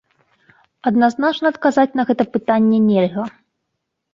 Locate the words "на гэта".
1.99-2.23